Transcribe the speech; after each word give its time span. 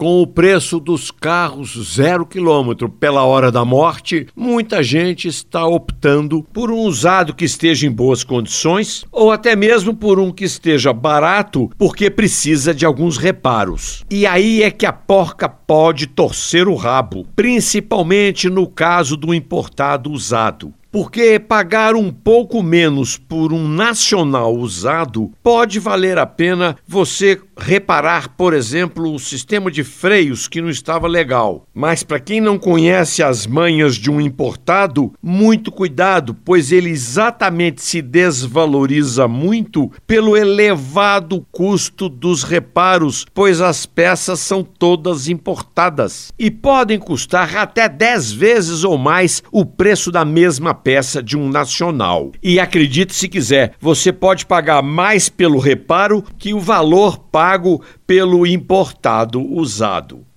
Com 0.00 0.22
o 0.22 0.28
preço 0.28 0.78
dos 0.78 1.10
carros 1.10 1.92
zero 1.92 2.24
quilômetro 2.24 2.88
pela 2.88 3.24
hora 3.24 3.50
da 3.50 3.64
morte, 3.64 4.28
muita 4.36 4.80
gente 4.80 5.26
está 5.26 5.66
optando 5.66 6.40
por 6.52 6.70
um 6.70 6.78
usado 6.82 7.34
que 7.34 7.44
esteja 7.44 7.84
em 7.84 7.90
boas 7.90 8.22
condições 8.22 9.04
ou 9.10 9.32
até 9.32 9.56
mesmo 9.56 9.92
por 9.92 10.20
um 10.20 10.30
que 10.30 10.44
esteja 10.44 10.92
barato 10.92 11.68
porque 11.76 12.08
precisa 12.08 12.72
de 12.72 12.86
alguns 12.86 13.16
reparos. 13.16 14.04
E 14.08 14.24
aí 14.24 14.62
é 14.62 14.70
que 14.70 14.86
a 14.86 14.92
porca 14.92 15.48
pode 15.48 16.06
torcer 16.06 16.68
o 16.68 16.76
rabo, 16.76 17.26
principalmente 17.34 18.48
no 18.48 18.68
caso 18.68 19.16
do 19.16 19.34
importado 19.34 20.12
usado 20.12 20.72
porque 20.90 21.38
pagar 21.38 21.94
um 21.94 22.10
pouco 22.10 22.62
menos 22.62 23.16
por 23.16 23.52
um 23.52 23.68
nacional 23.68 24.54
usado 24.54 25.30
pode 25.42 25.78
valer 25.78 26.18
a 26.18 26.26
pena 26.26 26.76
você 26.86 27.40
reparar, 27.58 28.28
por 28.36 28.54
exemplo, 28.54 29.12
o 29.12 29.18
sistema 29.18 29.70
de 29.70 29.82
freios 29.82 30.46
que 30.46 30.60
não 30.60 30.70
estava 30.70 31.08
legal. 31.08 31.66
Mas 31.74 32.02
para 32.02 32.20
quem 32.20 32.40
não 32.40 32.58
conhece 32.58 33.22
as 33.22 33.46
manhas 33.46 33.96
de 33.96 34.10
um 34.10 34.20
importado, 34.20 35.12
muito 35.22 35.72
cuidado, 35.72 36.34
pois 36.44 36.70
ele 36.70 36.90
exatamente 36.90 37.82
se 37.82 38.00
desvaloriza 38.00 39.26
muito 39.26 39.90
pelo 40.06 40.36
elevado 40.36 41.44
custo 41.50 42.08
dos 42.08 42.44
reparos, 42.44 43.26
pois 43.34 43.60
as 43.60 43.84
peças 43.84 44.40
são 44.40 44.62
todas 44.62 45.28
importadas 45.28 46.32
e 46.38 46.50
podem 46.50 46.98
custar 46.98 47.56
até 47.56 47.88
10 47.88 48.32
vezes 48.32 48.84
ou 48.84 48.96
mais 48.96 49.42
o 49.50 49.64
preço 49.64 50.12
da 50.12 50.24
mesma 50.24 50.74
peça 50.82 51.22
de 51.22 51.36
um 51.36 51.48
nacional. 51.48 52.32
E 52.42 52.58
acredite 52.60 53.14
se 53.14 53.28
quiser, 53.28 53.74
você 53.80 54.12
pode 54.12 54.46
pagar 54.46 54.82
mais 54.82 55.28
pelo 55.28 55.58
reparo 55.58 56.22
que 56.38 56.54
o 56.54 56.60
valor 56.60 57.18
pago 57.18 57.82
pelo 58.06 58.46
importado 58.46 59.40
usado. 59.40 60.27